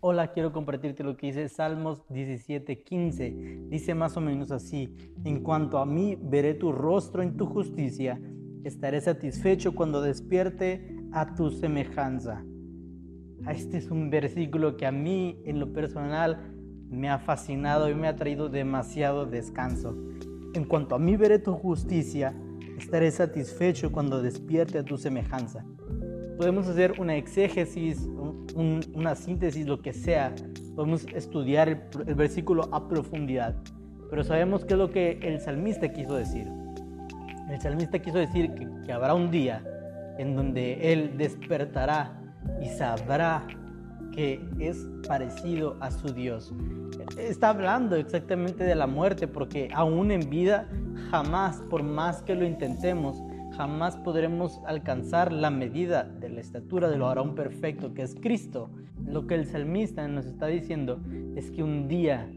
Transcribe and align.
Hola, 0.00 0.30
quiero 0.30 0.52
compartirte 0.52 1.02
lo 1.02 1.16
que 1.16 1.26
dice 1.26 1.48
Salmos 1.48 2.06
17:15. 2.08 3.66
Dice 3.68 3.96
más 3.96 4.16
o 4.16 4.20
menos 4.20 4.52
así, 4.52 4.94
en 5.24 5.42
cuanto 5.42 5.78
a 5.78 5.86
mí, 5.86 6.16
veré 6.22 6.54
tu 6.54 6.70
rostro 6.70 7.20
en 7.20 7.36
tu 7.36 7.46
justicia, 7.46 8.20
estaré 8.62 9.00
satisfecho 9.00 9.74
cuando 9.74 10.00
despierte 10.00 10.96
a 11.10 11.34
tu 11.34 11.50
semejanza. 11.50 12.44
Este 13.50 13.78
es 13.78 13.90
un 13.90 14.08
versículo 14.08 14.76
que 14.76 14.86
a 14.86 14.92
mí 14.92 15.42
en 15.44 15.58
lo 15.58 15.72
personal 15.72 16.54
me 16.88 17.10
ha 17.10 17.18
fascinado 17.18 17.90
y 17.90 17.96
me 17.96 18.06
ha 18.06 18.14
traído 18.14 18.48
demasiado 18.48 19.26
descanso. 19.26 19.96
En 20.54 20.64
cuanto 20.64 20.94
a 20.94 21.00
mí 21.00 21.16
veré 21.16 21.40
tu 21.40 21.54
justicia, 21.54 22.40
estaré 22.78 23.10
satisfecho 23.10 23.90
cuando 23.90 24.22
despierte 24.22 24.78
a 24.78 24.84
tu 24.84 24.96
semejanza. 24.96 25.66
Podemos 26.38 26.68
hacer 26.68 26.94
una 27.00 27.16
exégesis, 27.16 28.08
una 28.54 29.16
síntesis, 29.16 29.66
lo 29.66 29.82
que 29.82 29.92
sea. 29.92 30.32
Podemos 30.76 31.04
estudiar 31.12 31.68
el, 31.68 32.14
versículo 32.14 32.68
a 32.72 32.88
profundidad. 32.88 33.56
Pero 34.08 34.22
sabemos 34.22 34.64
qué 34.64 34.74
es 34.74 34.78
lo 34.78 34.88
que 34.88 35.18
el 35.20 35.40
salmista 35.40 35.92
quiso 35.92 36.14
decir. 36.14 36.46
El 37.50 37.60
salmista 37.60 37.98
quiso 37.98 38.18
decir 38.18 38.54
que, 38.54 38.68
que 38.86 38.92
habrá 38.92 39.14
un 39.14 39.32
día 39.32 39.64
en 40.18 40.36
donde 40.36 40.92
él 40.92 41.18
despertará 41.18 42.16
y 42.62 42.68
sabrá 42.68 43.44
que 44.12 44.40
es 44.60 44.86
parecido 45.08 45.76
a 45.80 45.90
su 45.90 46.14
Dios. 46.14 46.54
Está 47.18 47.48
hablando 47.48 47.96
exactamente 47.96 48.62
de 48.62 48.76
la 48.76 48.86
muerte 48.86 49.26
porque 49.26 49.70
aún 49.74 50.12
en 50.12 50.30
vida 50.30 50.68
jamás, 51.10 51.56
por 51.68 51.82
más 51.82 52.22
que 52.22 52.36
lo 52.36 52.44
intentemos, 52.44 53.20
jamás 53.58 53.96
podremos 53.96 54.60
alcanzar 54.66 55.32
la 55.32 55.50
medida 55.50 56.04
de 56.04 56.28
la 56.28 56.40
estatura 56.40 56.88
del 56.88 57.00
varón 57.00 57.34
perfecto 57.34 57.92
que 57.92 58.02
es 58.02 58.14
Cristo. 58.14 58.70
Lo 59.04 59.26
que 59.26 59.34
el 59.34 59.46
salmista 59.46 60.06
nos 60.06 60.26
está 60.26 60.46
diciendo 60.46 61.00
es 61.34 61.50
que 61.50 61.64
un 61.64 61.88
día 61.88 62.30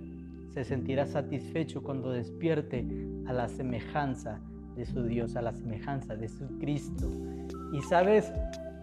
se 0.52 0.64
sentirá 0.64 1.06
satisfecho 1.06 1.84
cuando 1.84 2.10
despierte 2.10 2.88
a 3.28 3.34
la 3.34 3.48
semejanza 3.50 4.40
de 4.76 4.84
su 4.84 5.04
Dios, 5.04 5.36
a 5.36 5.44
la 5.44 5.54
semejanza 5.54 6.16
de 6.16 6.28
su 6.28 6.58
Cristo. 6.58 7.12
Y 7.72 7.82
sabes, 7.84 8.34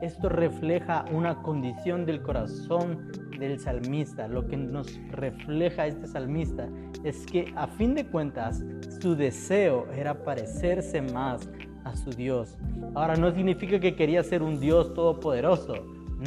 esto 0.01 0.29
refleja 0.29 1.07
una 1.11 1.43
condición 1.43 2.07
del 2.07 2.23
corazón 2.23 3.11
del 3.37 3.59
salmista. 3.59 4.29
Lo 4.29 4.47
que 4.47 4.57
nos 4.57 4.97
refleja 5.11 5.89
este 5.89 6.07
salmista 6.07 6.69
es 7.03 7.27
que 7.27 7.53
a 7.57 7.67
fin 7.67 7.97
de 7.97 8.07
cuentas 8.07 8.63
su 9.01 9.17
deseo 9.17 9.91
era 9.93 10.23
parecerse 10.23 11.03
más 11.03 11.49
a 11.89 11.97
su 11.97 12.11
Dios. 12.11 12.57
Ahora 12.95 13.17
no 13.17 13.33
significa 13.33 13.81
que 13.81 13.95
quería 13.95 14.23
ser 14.23 14.43
un 14.43 14.61
Dios 14.61 14.95
todopoderoso, 14.95 15.75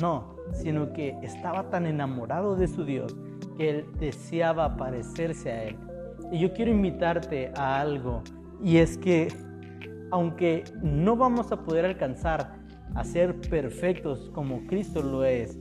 no, 0.02 0.36
sino 0.54 0.94
que 0.94 1.18
estaba 1.22 1.70
tan 1.70 1.86
enamorado 1.86 2.56
de 2.56 2.68
su 2.68 2.86
Dios 2.86 3.16
que 3.58 3.70
él 3.70 3.86
deseaba 4.00 4.78
parecerse 4.78 5.52
a 5.52 5.64
Él. 5.66 5.76
Y 6.32 6.40
yo 6.40 6.54
quiero 6.54 6.72
invitarte 6.72 7.52
a 7.56 7.82
algo, 7.82 8.24
y 8.64 8.78
es 8.78 8.98
que 8.98 9.28
aunque 10.12 10.64
no 10.82 11.16
vamos 11.16 11.52
a 11.52 11.64
poder 11.64 11.86
alcanzar 11.86 12.62
a 12.96 13.04
ser 13.04 13.40
perfectos 13.42 14.30
como 14.34 14.66
Cristo 14.68 15.02
lo 15.02 15.24
es. 15.24 15.58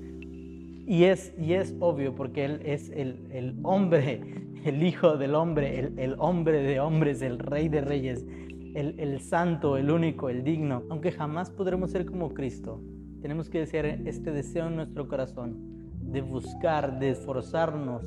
Y 0.86 1.04
es, 1.04 1.32
y 1.38 1.54
es 1.54 1.74
obvio 1.78 2.14
porque 2.14 2.44
Él 2.44 2.60
es 2.64 2.90
el, 2.90 3.56
hombre, 3.62 4.20
el 4.64 4.82
Hijo 4.82 5.16
del 5.16 5.36
hombre, 5.36 5.92
el, 5.96 6.16
hombre 6.18 6.62
de 6.62 6.80
hombres, 6.80 7.22
el 7.22 7.38
Rey 7.38 7.68
de 7.68 7.80
reyes, 7.80 8.26
el, 8.74 8.98
el 8.98 9.20
santo, 9.20 9.76
el 9.76 9.90
único, 9.90 10.28
el 10.28 10.44
digno. 10.44 10.84
Aunque 10.90 11.12
jamás 11.12 11.50
podremos 11.50 11.90
ser 11.90 12.06
como 12.06 12.34
Cristo, 12.34 12.80
tenemos 13.20 13.48
que 13.50 13.60
desear 13.60 13.86
este 13.86 14.32
deseo 14.32 14.68
en 14.68 14.76
nuestro 14.76 15.08
corazón 15.08 15.70
de 16.00 16.22
buscar, 16.22 16.98
de 16.98 17.10
esforzarnos, 17.10 18.04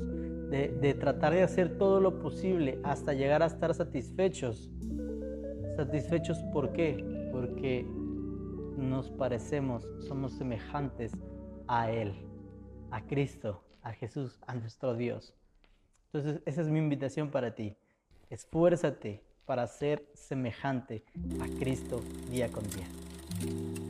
de, 0.50 0.76
de, 0.80 0.94
tratar 0.94 1.32
de 1.32 1.42
hacer 1.42 1.78
todo 1.78 2.00
lo 2.00 2.18
posible 2.18 2.78
hasta 2.82 3.14
llegar 3.14 3.42
a 3.42 3.46
estar 3.46 3.74
satisfechos. 3.74 4.70
¿Satisfechos 5.76 6.42
por 6.52 6.72
qué? 6.72 7.28
Porque 7.32 7.86
nos 8.76 9.10
parecemos, 9.10 9.88
somos 10.00 10.32
semejantes 10.32 11.12
a 11.66 11.90
Él, 11.90 12.14
a 12.90 13.06
Cristo, 13.06 13.62
a 13.82 13.92
Jesús, 13.92 14.40
a 14.46 14.54
nuestro 14.54 14.94
Dios. 14.94 15.34
Entonces, 16.12 16.42
esa 16.46 16.60
es 16.60 16.68
mi 16.68 16.78
invitación 16.78 17.30
para 17.30 17.54
ti. 17.54 17.76
Esfuérzate 18.30 19.22
para 19.44 19.66
ser 19.66 20.06
semejante 20.14 21.04
a 21.40 21.58
Cristo 21.58 22.02
día 22.30 22.50
con 22.50 22.64
día. 22.70 23.83